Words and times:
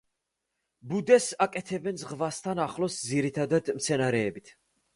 ბუდეს 0.93 1.27
აკეთებენ 1.47 2.01
ზღვასთან 2.05 2.63
ახლოს, 2.65 2.99
ძირითადად 3.13 3.73
მცენარეებით. 3.79 4.55